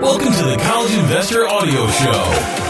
Welcome 0.00 0.32
to 0.32 0.44
the 0.44 0.56
College 0.62 0.94
Investor 0.94 1.48
Audio 1.48 1.86
Show 1.88 2.68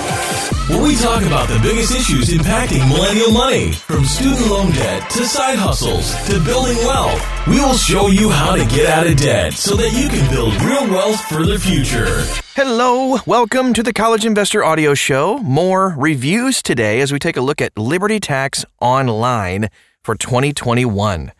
where 0.68 0.82
we 0.82 0.96
talk 0.96 1.22
about 1.22 1.48
the 1.48 1.58
biggest 1.60 1.94
issues 1.94 2.28
impacting 2.28 2.86
millennial 2.88 3.32
money, 3.32 3.72
from 3.72 4.04
student 4.04 4.50
loan 4.50 4.70
debt 4.72 5.08
to 5.10 5.24
side 5.24 5.58
hustles 5.58 6.14
to 6.26 6.38
building 6.44 6.76
wealth. 6.78 7.22
We 7.46 7.58
will 7.58 7.74
show 7.74 8.08
you 8.08 8.28
how 8.28 8.54
to 8.54 8.66
get 8.66 8.86
out 8.86 9.06
of 9.06 9.16
debt 9.16 9.54
so 9.54 9.76
that 9.76 9.92
you 9.92 10.10
can 10.10 10.30
build 10.30 10.54
real 10.62 10.86
wealth 10.90 11.20
for 11.22 11.46
the 11.46 11.58
future. 11.58 12.22
Hello, 12.54 13.18
welcome 13.26 13.72
to 13.72 13.82
the 13.82 13.94
College 13.94 14.26
Investor 14.26 14.62
Audio 14.62 14.92
Show. 14.92 15.38
More 15.38 15.94
reviews 15.96 16.62
today 16.62 17.00
as 17.00 17.12
we 17.12 17.18
take 17.18 17.38
a 17.38 17.42
look 17.42 17.62
at 17.62 17.76
Liberty 17.78 18.20
Tax 18.20 18.66
Online 18.80 19.70
for 20.04 20.16
2021. 20.16 21.32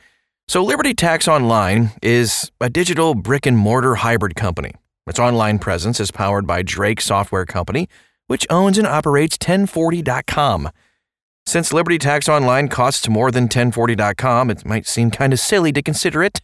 So, 0.49 0.65
Liberty 0.65 0.95
Tax 0.95 1.29
Online 1.29 1.91
is 2.03 2.51
a 2.63 2.71
digital 2.71 3.15
brick 3.15 3.45
and 3.45 3.59
mortar 3.59 3.97
hybrid 3.97 4.37
company. 4.37 4.73
Its 5.09 5.19
online 5.19 5.59
presence 5.59 6.01
is 6.01 6.11
powered 6.11 6.47
by 6.47 6.63
Drake 6.63 7.01
Software 7.01 7.47
Company 7.47 7.89
which 8.29 8.47
owns 8.49 8.79
and 8.79 8.87
operates 8.87 9.37
1040.com. 9.37 10.71
Since 11.45 11.73
Liberty 11.73 11.99
Tax 11.99 12.29
Online 12.29 12.69
costs 12.69 13.09
more 13.09 13.31
than 13.31 13.49
1040.com, 13.49 14.51
it 14.51 14.65
might 14.65 14.87
seem 14.87 15.11
kind 15.11 15.33
of 15.33 15.41
silly 15.41 15.73
to 15.73 15.83
consider 15.83 16.23
it. 16.23 16.43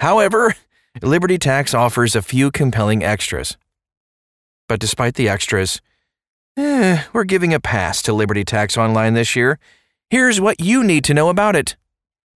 However, 0.00 0.54
Liberty 1.02 1.38
Tax 1.38 1.74
offers 1.74 2.16
a 2.16 2.22
few 2.22 2.50
compelling 2.50 3.04
extras. 3.04 3.56
But 4.66 4.80
despite 4.80 5.14
the 5.14 5.28
extras, 5.28 5.82
eh, 6.56 7.04
we're 7.12 7.24
giving 7.24 7.52
a 7.52 7.60
pass 7.60 8.00
to 8.02 8.14
Liberty 8.14 8.44
Tax 8.44 8.78
Online 8.78 9.12
this 9.12 9.36
year. 9.36 9.58
Here's 10.08 10.40
what 10.40 10.58
you 10.58 10.82
need 10.82 11.04
to 11.04 11.14
know 11.14 11.28
about 11.28 11.54
it. 11.54 11.76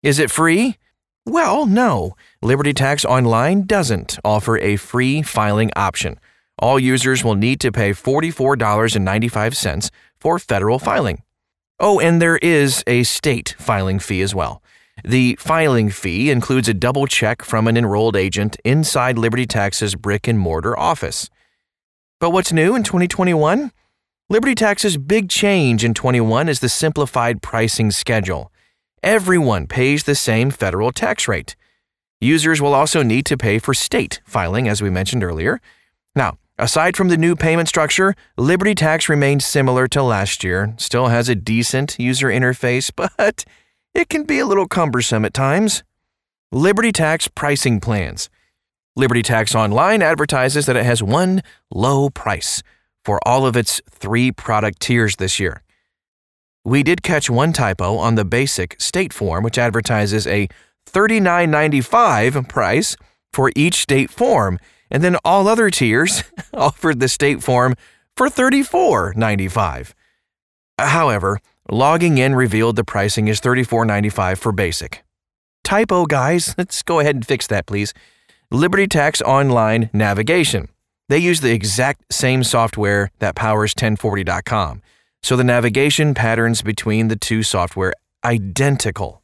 Is 0.04 0.20
it 0.20 0.30
free? 0.30 0.78
Well, 1.26 1.66
no. 1.66 2.16
Liberty 2.42 2.74
Tax 2.74 3.06
Online 3.06 3.64
doesn't 3.64 4.20
offer 4.24 4.58
a 4.58 4.78
free 4.78 5.22
filing 5.22 5.72
option 5.76 6.20
all 6.60 6.80
users 6.80 7.24
will 7.24 7.36
need 7.36 7.62
to 7.62 7.72
pay 7.72 7.92
$44.95 7.92 9.90
for 10.20 10.38
federal 10.38 10.78
filing. 10.78 11.24
Oh, 11.80 12.00
and 12.00 12.22
there 12.22 12.38
is 12.38 12.84
a 12.86 13.04
state 13.04 13.56
filing 13.58 14.00
fee 14.00 14.22
as 14.22 14.36
well. 14.36 14.62
The 15.06 15.38
filing 15.40 15.90
fee 15.90 16.30
includes 16.30 16.68
a 16.68 16.74
double 16.74 17.08
check 17.08 17.42
from 17.42 17.70
an 17.70 17.78
enrolled 17.78 18.18
agent 18.18 18.58
inside 18.66 19.18
Liberty 19.18 19.46
Tax's 19.46 19.96
brick 19.96 20.28
and 20.28 20.38
mortar 20.38 20.78
office. 20.78 21.30
But 22.20 22.32
what's 22.32 22.52
new 22.52 22.76
in 22.76 22.84
2021? 22.84 23.72
Liberty 24.28 24.56
Tax's 24.56 24.98
big 24.98 25.30
change 25.30 25.86
in 25.86 25.94
21 25.94 26.50
is 26.50 26.60
the 26.60 26.68
simplified 26.68 27.42
pricing 27.42 27.92
schedule. 27.92 28.52
Everyone 29.04 29.68
pays 29.68 30.04
the 30.04 30.16
same 30.16 30.52
federal 30.52 30.92
tax 30.92 31.28
rate. 31.28 31.56
Users 32.22 32.62
will 32.62 32.74
also 32.74 33.02
need 33.02 33.26
to 33.28 33.38
pay 33.38 33.60
for 33.60 33.74
state 33.74 34.22
filing, 34.26 34.68
as 34.68 34.82
we 34.82 34.90
mentioned 34.90 35.24
earlier. 35.24 35.62
Now, 36.16 36.38
Aside 36.60 36.98
from 36.98 37.08
the 37.08 37.16
new 37.16 37.38
payment 37.38 37.70
structure, 37.70 38.16
Liberty 38.36 38.76
Tax 38.76 39.08
remains 39.08 39.46
similar 39.46 39.88
to 39.88 40.04
last 40.04 40.44
year, 40.44 40.74
still 40.76 41.08
has 41.08 41.30
a 41.30 41.36
decent 41.36 41.98
user 41.98 42.28
interface, 42.28 42.92
but 43.18 43.46
it 43.94 44.10
can 44.10 44.26
be 44.26 44.40
a 44.40 44.46
little 44.46 44.68
cumbersome 44.68 45.24
at 45.24 45.34
times. 45.34 45.84
Liberty 46.52 46.92
Tax 46.92 47.30
pricing 47.30 47.80
plans. 47.80 48.30
Liberty 48.98 49.24
Tax 49.24 49.56
Online 49.56 50.02
advertises 50.02 50.66
that 50.66 50.76
it 50.76 50.84
has 50.84 51.02
one 51.02 51.42
low 51.72 52.10
price 52.10 52.62
for 53.06 53.26
all 53.26 53.46
of 53.46 53.56
its 53.56 53.82
three 53.90 54.30
product 54.30 54.82
tiers 54.82 55.16
this 55.16 55.40
year. 55.40 55.64
We 56.66 56.84
did 56.84 57.04
catch 57.04 57.30
one 57.30 57.54
typo 57.54 57.98
on 57.98 58.16
the 58.16 58.26
basic 58.26 58.80
state 58.80 59.14
form, 59.14 59.44
which 59.44 59.58
advertises 59.58 60.28
a 60.28 60.48
$39.95 60.88 62.48
price 62.50 62.96
for 63.32 63.52
each 63.56 63.76
state 63.76 64.10
form 64.10 64.60
and 64.92 65.04
then 65.04 65.18
all 65.24 65.48
other 65.48 65.70
tiers 65.70 66.24
offered 66.54 67.00
the 67.00 67.08
state 67.08 67.44
form 67.44 67.76
for 68.16 68.28
$34.95. 68.28 69.94
However, 70.78 71.40
logging 71.70 72.18
in 72.18 72.36
revealed 72.36 72.76
the 72.76 72.84
pricing 72.84 73.28
is 73.28 73.40
$34.95 73.42 74.38
for 74.38 74.52
basic. 74.52 75.04
Typo, 75.64 76.06
guys. 76.06 76.56
Let's 76.58 76.82
go 76.82 77.00
ahead 77.00 77.16
and 77.16 77.26
fix 77.26 77.48
that, 77.48 77.66
please. 77.66 77.94
Liberty 78.52 78.88
Tax 78.88 79.22
Online 79.22 79.90
Navigation. 79.94 80.70
They 81.10 81.20
use 81.20 81.42
the 81.42 81.52
exact 81.52 82.14
same 82.14 82.44
software 82.44 83.12
that 83.20 83.36
powers 83.36 83.74
1040.com, 83.74 84.82
so 85.22 85.36
the 85.36 85.44
navigation 85.44 86.14
patterns 86.14 86.62
between 86.62 87.08
the 87.08 87.16
two 87.16 87.44
software 87.44 87.94
identical. 88.24 89.24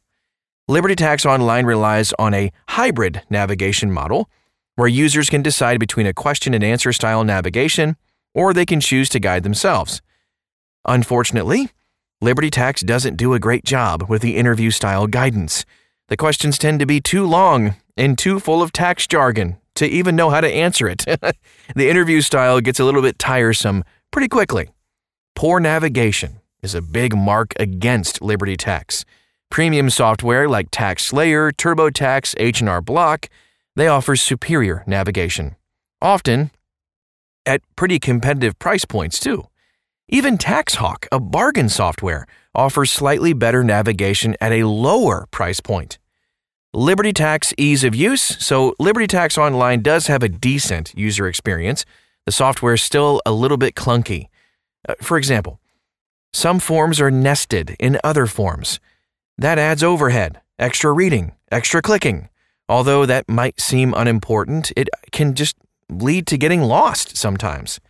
Liberty 0.68 0.96
Tax 0.96 1.24
Online 1.24 1.64
relies 1.64 2.12
on 2.18 2.34
a 2.34 2.50
hybrid 2.70 3.22
navigation 3.30 3.92
model 3.92 4.28
where 4.74 4.88
users 4.88 5.30
can 5.30 5.42
decide 5.42 5.80
between 5.80 6.06
a 6.06 6.14
question 6.14 6.54
and 6.54 6.64
answer 6.64 6.92
style 6.92 7.24
navigation 7.24 7.96
or 8.34 8.52
they 8.52 8.66
can 8.66 8.80
choose 8.80 9.08
to 9.08 9.20
guide 9.20 9.42
themselves. 9.42 10.02
Unfortunately, 10.84 11.70
Liberty 12.20 12.50
Tax 12.50 12.82
doesn't 12.82 13.16
do 13.16 13.34
a 13.34 13.38
great 13.38 13.64
job 13.64 14.08
with 14.08 14.22
the 14.22 14.36
interview 14.36 14.70
style 14.70 15.06
guidance. 15.06 15.64
The 16.08 16.16
questions 16.16 16.58
tend 16.58 16.80
to 16.80 16.86
be 16.86 17.00
too 17.00 17.26
long 17.26 17.76
and 17.96 18.18
too 18.18 18.38
full 18.38 18.62
of 18.62 18.72
tax 18.72 19.06
jargon 19.06 19.56
to 19.76 19.86
even 19.86 20.16
know 20.16 20.30
how 20.30 20.40
to 20.40 20.48
answer 20.48 20.88
it. 20.88 21.04
the 21.74 21.88
interview 21.88 22.20
style 22.20 22.60
gets 22.60 22.80
a 22.80 22.84
little 22.84 23.02
bit 23.02 23.18
tiresome 23.18 23.84
pretty 24.10 24.28
quickly. 24.28 24.68
Poor 25.36 25.60
navigation 25.60 26.40
is 26.62 26.74
a 26.74 26.80
big 26.80 27.14
mark 27.14 27.52
against 27.60 28.22
Liberty 28.22 28.56
Tax. 28.56 29.04
Premium 29.50 29.90
software 29.90 30.48
like 30.48 30.70
TaxSlayer, 30.70 31.52
TurboTax, 31.52 32.34
H&R 32.38 32.80
Block, 32.80 33.28
they 33.76 33.86
offer 33.86 34.16
superior 34.16 34.82
navigation, 34.86 35.54
often 36.00 36.52
at 37.44 37.60
pretty 37.76 37.98
competitive 37.98 38.58
price 38.58 38.86
points, 38.86 39.20
too. 39.20 39.46
Even 40.08 40.38
TaxHawk, 40.38 41.06
a 41.12 41.20
bargain 41.20 41.68
software, 41.68 42.26
offers 42.54 42.90
slightly 42.90 43.34
better 43.34 43.62
navigation 43.62 44.36
at 44.40 44.52
a 44.52 44.66
lower 44.66 45.26
price 45.30 45.60
point. 45.60 45.98
Liberty 46.72 47.12
Tax 47.12 47.52
ease 47.58 47.84
of 47.84 47.94
use, 47.94 48.22
so 48.22 48.74
Liberty 48.78 49.06
Tax 49.06 49.36
Online 49.36 49.82
does 49.82 50.06
have 50.06 50.22
a 50.22 50.30
decent 50.30 50.94
user 50.96 51.28
experience. 51.28 51.84
The 52.24 52.32
software 52.32 52.72
is 52.72 52.82
still 52.82 53.20
a 53.26 53.32
little 53.32 53.58
bit 53.58 53.74
clunky. 53.74 54.28
Uh, 54.88 54.94
for 55.02 55.16
example, 55.16 55.60
some 56.32 56.58
forms 56.58 57.00
are 57.00 57.10
nested 57.10 57.76
in 57.78 57.98
other 58.04 58.26
forms. 58.26 58.80
That 59.38 59.58
adds 59.58 59.82
overhead, 59.82 60.40
extra 60.58 60.92
reading, 60.92 61.32
extra 61.50 61.82
clicking. 61.82 62.28
Although 62.68 63.06
that 63.06 63.28
might 63.28 63.60
seem 63.60 63.94
unimportant, 63.94 64.72
it 64.76 64.88
can 65.12 65.34
just 65.34 65.56
lead 65.88 66.26
to 66.26 66.38
getting 66.38 66.62
lost 66.62 67.16
sometimes. 67.16 67.80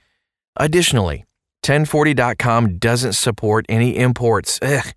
Additionally, 0.56 1.25
1040.com 1.62 2.79
doesn't 2.79 3.15
support 3.15 3.67
any 3.69 3.97
imports. 3.97 4.59
Ugh. 4.62 4.93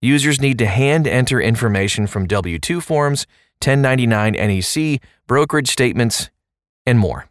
Users 0.00 0.40
need 0.40 0.58
to 0.58 0.66
hand 0.66 1.06
enter 1.06 1.40
information 1.40 2.06
from 2.06 2.26
W 2.26 2.58
2 2.58 2.80
forms, 2.80 3.26
1099 3.64 4.32
NEC, 4.32 5.00
brokerage 5.26 5.70
statements, 5.70 6.30
and 6.84 6.98
more. 6.98 7.28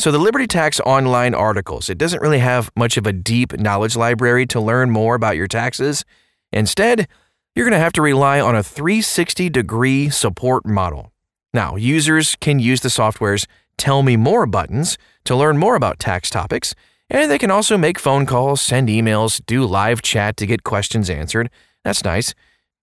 So, 0.00 0.12
the 0.12 0.18
Liberty 0.18 0.46
Tax 0.46 0.78
online 0.86 1.34
articles, 1.34 1.90
it 1.90 1.98
doesn't 1.98 2.22
really 2.22 2.38
have 2.38 2.70
much 2.76 2.96
of 2.96 3.04
a 3.04 3.12
deep 3.12 3.58
knowledge 3.58 3.96
library 3.96 4.46
to 4.46 4.60
learn 4.60 4.92
more 4.92 5.16
about 5.16 5.36
your 5.36 5.48
taxes. 5.48 6.04
Instead, 6.52 7.08
you're 7.56 7.66
going 7.66 7.76
to 7.76 7.82
have 7.82 7.94
to 7.94 8.02
rely 8.02 8.40
on 8.40 8.54
a 8.54 8.62
360 8.62 9.50
degree 9.50 10.08
support 10.08 10.64
model. 10.64 11.12
Now, 11.52 11.74
users 11.74 12.36
can 12.36 12.60
use 12.60 12.80
the 12.80 12.90
software's 12.90 13.48
Tell 13.76 14.04
Me 14.04 14.16
More 14.16 14.46
buttons 14.46 14.98
to 15.24 15.34
learn 15.34 15.58
more 15.58 15.74
about 15.74 15.98
tax 15.98 16.30
topics, 16.30 16.76
and 17.10 17.28
they 17.28 17.38
can 17.38 17.50
also 17.50 17.76
make 17.76 17.98
phone 17.98 18.24
calls, 18.24 18.62
send 18.62 18.88
emails, 18.88 19.44
do 19.46 19.64
live 19.64 20.00
chat 20.00 20.36
to 20.36 20.46
get 20.46 20.62
questions 20.62 21.10
answered. 21.10 21.50
That's 21.84 22.04
nice. 22.04 22.34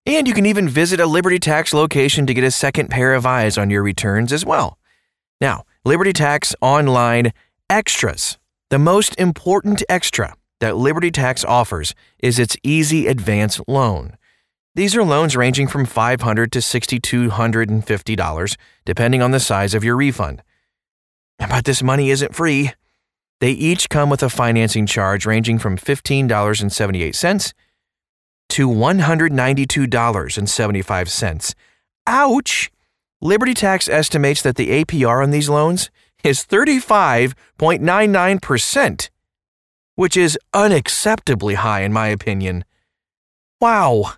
And 0.05 0.27
you 0.27 0.33
can 0.33 0.45
even 0.45 0.67
visit 0.67 0.99
a 0.99 1.05
Liberty 1.05 1.39
Tax 1.39 1.73
location 1.73 2.25
to 2.25 2.33
get 2.33 2.43
a 2.43 2.51
second 2.51 2.89
pair 2.89 3.13
of 3.13 3.25
eyes 3.25 3.57
on 3.57 3.69
your 3.69 3.83
returns 3.83 4.33
as 4.33 4.45
well. 4.45 4.77
Now, 5.39 5.63
Liberty 5.87 6.13
Tax 6.13 6.55
Online 6.61 7.31
Extras. 7.69 8.39
The 8.71 8.79
most 8.79 9.13
important 9.19 9.83
extra 9.87 10.35
that 10.59 10.75
Liberty 10.75 11.11
Tax 11.11 11.45
offers 11.45 11.93
is 12.17 12.39
its 12.39 12.57
Easy 12.63 13.05
Advance 13.05 13.61
Loan. 13.67 14.17
These 14.73 14.95
are 14.95 15.03
loans 15.03 15.35
ranging 15.35 15.67
from 15.67 15.85
$500 15.85 16.49
to 16.49 16.57
$6,250, 16.57 18.57
depending 18.83 19.21
on 19.21 19.29
the 19.29 19.39
size 19.39 19.75
of 19.75 19.83
your 19.83 19.95
refund. 19.95 20.41
But 21.37 21.65
this 21.65 21.83
money 21.83 22.09
isn't 22.09 22.33
free. 22.33 22.71
They 23.39 23.51
each 23.51 23.87
come 23.87 24.09
with 24.09 24.23
a 24.23 24.29
financing 24.29 24.87
charge 24.87 25.27
ranging 25.27 25.59
from 25.59 25.77
$15.78 25.77 27.53
to 28.49 28.67
$192.75. 28.67 31.55
Ouch! 32.07 32.71
Liberty 33.21 33.53
Tax 33.53 33.87
estimates 33.87 34.41
that 34.41 34.55
the 34.55 34.83
APR 34.83 35.23
on 35.23 35.31
these 35.31 35.49
loans 35.49 35.89
is 36.23 36.45
35.99%, 36.45 39.09
which 39.95 40.17
is 40.17 40.37
unacceptably 40.53 41.55
high 41.55 41.81
in 41.81 41.93
my 41.93 42.07
opinion. 42.07 42.65
Wow! 43.61 44.13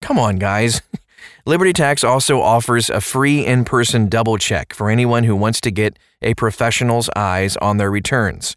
Come 0.00 0.18
on, 0.18 0.36
guys. 0.36 0.80
Liberty 1.46 1.72
Tax 1.72 2.02
also 2.02 2.40
offers 2.40 2.88
a 2.88 3.00
free 3.00 3.44
in 3.44 3.64
person 3.64 4.08
double 4.08 4.38
check 4.38 4.72
for 4.72 4.90
anyone 4.90 5.24
who 5.24 5.36
wants 5.36 5.60
to 5.62 5.70
get 5.70 5.98
a 6.22 6.34
professional's 6.34 7.10
eyes 7.14 7.56
on 7.58 7.76
their 7.76 7.90
returns. 7.90 8.56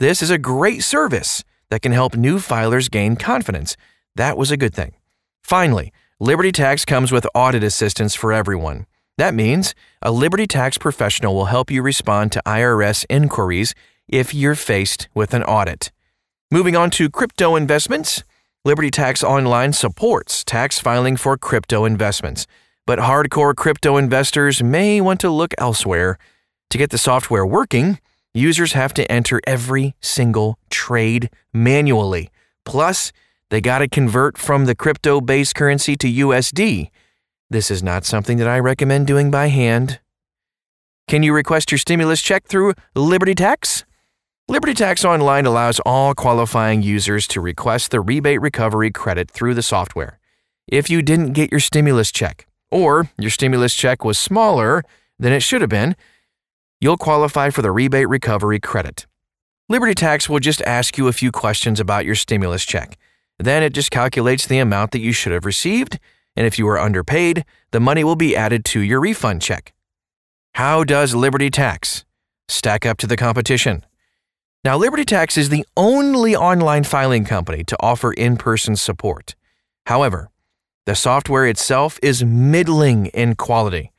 This 0.00 0.22
is 0.22 0.30
a 0.30 0.38
great 0.38 0.82
service 0.82 1.44
that 1.70 1.82
can 1.82 1.92
help 1.92 2.16
new 2.16 2.38
filers 2.38 2.90
gain 2.90 3.16
confidence. 3.16 3.76
That 4.14 4.36
was 4.36 4.50
a 4.50 4.56
good 4.56 4.74
thing. 4.74 4.94
Finally, 5.42 5.92
Liberty 6.18 6.52
Tax 6.52 6.84
comes 6.84 7.12
with 7.12 7.26
audit 7.34 7.62
assistance 7.62 8.14
for 8.14 8.32
everyone. 8.32 8.86
That 9.18 9.34
means 9.34 9.74
a 10.02 10.12
Liberty 10.12 10.46
Tax 10.46 10.76
professional 10.76 11.34
will 11.34 11.46
help 11.46 11.70
you 11.70 11.80
respond 11.80 12.32
to 12.32 12.42
IRS 12.44 13.06
inquiries 13.08 13.74
if 14.08 14.34
you're 14.34 14.54
faced 14.54 15.08
with 15.14 15.32
an 15.32 15.42
audit. 15.44 15.90
Moving 16.50 16.76
on 16.76 16.90
to 16.90 17.08
crypto 17.08 17.56
investments, 17.56 18.24
Liberty 18.64 18.90
Tax 18.90 19.24
Online 19.24 19.72
supports 19.72 20.44
tax 20.44 20.78
filing 20.78 21.16
for 21.16 21.38
crypto 21.38 21.86
investments, 21.86 22.46
but 22.86 22.98
hardcore 22.98 23.56
crypto 23.56 23.96
investors 23.96 24.62
may 24.62 25.00
want 25.00 25.20
to 25.20 25.30
look 25.30 25.54
elsewhere. 25.56 26.18
To 26.70 26.78
get 26.78 26.90
the 26.90 26.98
software 26.98 27.46
working, 27.46 28.00
users 28.34 28.74
have 28.74 28.92
to 28.94 29.10
enter 29.10 29.40
every 29.46 29.94
single 30.00 30.58
trade 30.68 31.30
manually. 31.54 32.30
Plus, 32.66 33.12
they 33.48 33.62
got 33.62 33.78
to 33.78 33.88
convert 33.88 34.36
from 34.36 34.66
the 34.66 34.74
crypto 34.74 35.22
based 35.22 35.54
currency 35.54 35.96
to 35.96 36.06
USD. 36.06 36.90
This 37.48 37.70
is 37.70 37.80
not 37.80 38.04
something 38.04 38.38
that 38.38 38.48
I 38.48 38.58
recommend 38.58 39.06
doing 39.06 39.30
by 39.30 39.46
hand. 39.48 40.00
Can 41.06 41.22
you 41.22 41.32
request 41.32 41.70
your 41.70 41.78
stimulus 41.78 42.20
check 42.20 42.46
through 42.46 42.74
Liberty 42.96 43.36
Tax? 43.36 43.84
Liberty 44.48 44.74
Tax 44.74 45.04
Online 45.04 45.46
allows 45.46 45.78
all 45.86 46.12
qualifying 46.12 46.82
users 46.82 47.28
to 47.28 47.40
request 47.40 47.92
the 47.92 48.00
rebate 48.00 48.40
recovery 48.40 48.90
credit 48.90 49.30
through 49.30 49.54
the 49.54 49.62
software. 49.62 50.18
If 50.66 50.90
you 50.90 51.02
didn't 51.02 51.34
get 51.34 51.52
your 51.52 51.60
stimulus 51.60 52.10
check, 52.10 52.48
or 52.68 53.10
your 53.16 53.30
stimulus 53.30 53.76
check 53.76 54.04
was 54.04 54.18
smaller 54.18 54.82
than 55.16 55.32
it 55.32 55.44
should 55.44 55.60
have 55.60 55.70
been, 55.70 55.94
you'll 56.80 56.96
qualify 56.96 57.50
for 57.50 57.62
the 57.62 57.70
rebate 57.70 58.08
recovery 58.08 58.58
credit. 58.58 59.06
Liberty 59.68 59.94
Tax 59.94 60.28
will 60.28 60.40
just 60.40 60.62
ask 60.62 60.98
you 60.98 61.06
a 61.06 61.12
few 61.12 61.30
questions 61.30 61.78
about 61.78 62.04
your 62.04 62.16
stimulus 62.16 62.64
check. 62.64 62.98
Then 63.38 63.62
it 63.62 63.72
just 63.72 63.92
calculates 63.92 64.46
the 64.46 64.58
amount 64.58 64.90
that 64.90 65.00
you 65.00 65.12
should 65.12 65.32
have 65.32 65.44
received, 65.44 66.00
and 66.36 66.46
if 66.46 66.58
you 66.58 66.68
are 66.68 66.78
underpaid, 66.78 67.44
the 67.70 67.80
money 67.80 68.04
will 68.04 68.16
be 68.16 68.36
added 68.36 68.64
to 68.66 68.80
your 68.80 69.00
refund 69.00 69.42
check. 69.42 69.72
How 70.54 70.84
does 70.84 71.14
Liberty 71.14 71.50
Tax 71.50 72.04
stack 72.48 72.86
up 72.86 72.98
to 72.98 73.06
the 73.06 73.16
competition? 73.16 73.84
Now, 74.64 74.76
Liberty 74.76 75.04
Tax 75.04 75.36
is 75.36 75.48
the 75.48 75.64
only 75.76 76.34
online 76.34 76.84
filing 76.84 77.24
company 77.24 77.62
to 77.64 77.76
offer 77.80 78.12
in 78.12 78.36
person 78.36 78.74
support. 78.76 79.34
However, 79.86 80.30
the 80.86 80.94
software 80.94 81.46
itself 81.46 81.98
is 82.02 82.24
middling 82.24 83.06
in 83.06 83.34
quality. 83.34 83.92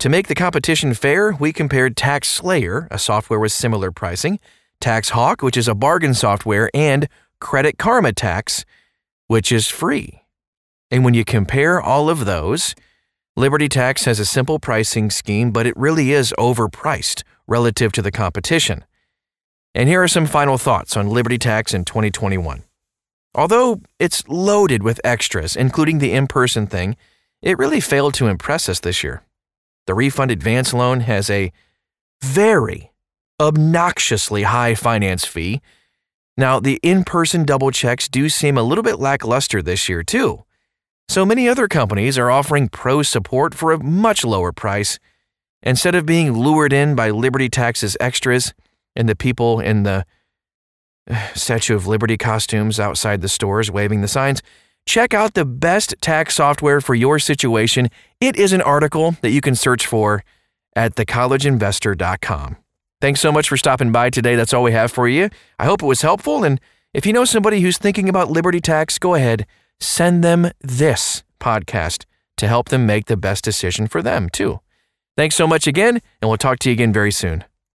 To 0.00 0.08
make 0.08 0.28
the 0.28 0.34
competition 0.34 0.92
fair, 0.92 1.32
we 1.32 1.52
compared 1.52 1.96
Tax 1.96 2.28
Slayer, 2.28 2.88
a 2.90 2.98
software 2.98 3.40
with 3.40 3.52
similar 3.52 3.90
pricing, 3.90 4.38
Tax 4.80 5.10
Hawk, 5.10 5.42
which 5.42 5.56
is 5.56 5.68
a 5.68 5.74
bargain 5.74 6.12
software, 6.12 6.68
and 6.74 7.08
Credit 7.40 7.78
Karma 7.78 8.12
Tax, 8.12 8.64
which 9.26 9.50
is 9.50 9.68
free. 9.68 10.22
And 10.90 11.04
when 11.04 11.14
you 11.14 11.24
compare 11.24 11.80
all 11.80 12.08
of 12.08 12.24
those, 12.24 12.74
Liberty 13.36 13.68
Tax 13.68 14.04
has 14.04 14.18
a 14.18 14.24
simple 14.24 14.58
pricing 14.58 15.10
scheme, 15.10 15.50
but 15.50 15.66
it 15.66 15.76
really 15.76 16.12
is 16.12 16.32
overpriced 16.38 17.22
relative 17.46 17.92
to 17.92 18.02
the 18.02 18.10
competition. 18.10 18.84
And 19.74 19.90
here 19.90 20.02
are 20.02 20.08
some 20.08 20.24
final 20.26 20.56
thoughts 20.56 20.96
on 20.96 21.10
Liberty 21.10 21.36
Tax 21.36 21.74
in 21.74 21.84
2021. 21.84 22.62
Although 23.34 23.82
it's 23.98 24.26
loaded 24.26 24.82
with 24.82 24.98
extras, 25.04 25.54
including 25.54 25.98
the 25.98 26.12
in 26.12 26.26
person 26.26 26.66
thing, 26.66 26.96
it 27.42 27.58
really 27.58 27.80
failed 27.80 28.14
to 28.14 28.28
impress 28.28 28.70
us 28.70 28.80
this 28.80 29.04
year. 29.04 29.22
The 29.86 29.92
refund 29.92 30.30
advance 30.30 30.72
loan 30.72 31.00
has 31.00 31.28
a 31.28 31.52
very 32.22 32.90
obnoxiously 33.38 34.44
high 34.44 34.74
finance 34.74 35.26
fee. 35.26 35.60
Now, 36.38 36.58
the 36.58 36.80
in 36.82 37.04
person 37.04 37.44
double 37.44 37.70
checks 37.70 38.08
do 38.08 38.30
seem 38.30 38.56
a 38.56 38.62
little 38.62 38.82
bit 38.82 38.98
lackluster 38.98 39.60
this 39.60 39.90
year, 39.90 40.02
too. 40.02 40.45
So 41.08 41.24
many 41.24 41.48
other 41.48 41.68
companies 41.68 42.18
are 42.18 42.30
offering 42.30 42.68
pro 42.68 43.02
support 43.02 43.54
for 43.54 43.72
a 43.72 43.82
much 43.82 44.24
lower 44.24 44.52
price. 44.52 44.98
Instead 45.62 45.94
of 45.94 46.06
being 46.06 46.32
lured 46.32 46.72
in 46.72 46.94
by 46.94 47.10
Liberty 47.10 47.48
Tax's 47.48 47.96
extras, 48.00 48.52
and 48.96 49.08
the 49.08 49.14
people 49.14 49.60
in 49.60 49.84
the 49.84 50.04
Statue 51.34 51.76
of 51.76 51.86
Liberty 51.86 52.16
costumes 52.16 52.80
outside 52.80 53.20
the 53.20 53.28
stores 53.28 53.70
waving 53.70 54.00
the 54.00 54.08
signs. 54.08 54.42
Check 54.86 55.14
out 55.14 55.34
the 55.34 55.44
best 55.44 55.94
tax 56.00 56.34
software 56.34 56.80
for 56.80 56.94
your 56.94 57.18
situation. 57.18 57.88
It 58.20 58.36
is 58.36 58.52
an 58.52 58.62
article 58.62 59.16
that 59.20 59.30
you 59.30 59.40
can 59.40 59.54
search 59.54 59.86
for 59.86 60.24
at 60.74 60.94
thecollegeinvestor.com. 60.94 62.56
Thanks 63.00 63.20
so 63.20 63.30
much 63.30 63.48
for 63.48 63.56
stopping 63.56 63.92
by 63.92 64.10
today. 64.10 64.36
That's 64.36 64.54
all 64.54 64.62
we 64.62 64.72
have 64.72 64.90
for 64.90 65.08
you. 65.08 65.28
I 65.58 65.66
hope 65.66 65.82
it 65.82 65.86
was 65.86 66.02
helpful. 66.02 66.44
And 66.44 66.60
if 66.94 67.04
you 67.04 67.12
know 67.12 67.24
somebody 67.24 67.60
who's 67.60 67.78
thinking 67.78 68.08
about 68.08 68.30
Liberty 68.30 68.60
Tax, 68.60 68.98
go 68.98 69.14
ahead, 69.14 69.46
send 69.80 70.22
them 70.24 70.50
this 70.60 71.22
podcast 71.40 72.04
to 72.36 72.48
help 72.48 72.68
them 72.68 72.86
make 72.86 73.06
the 73.06 73.16
best 73.16 73.44
decision 73.44 73.86
for 73.86 74.02
them, 74.02 74.28
too. 74.28 74.60
Thanks 75.16 75.34
so 75.34 75.46
much 75.46 75.66
again, 75.66 76.00
and 76.20 76.28
we'll 76.28 76.36
talk 76.36 76.58
to 76.60 76.68
you 76.68 76.74
again 76.74 76.92
very 76.92 77.12
soon. 77.12 77.44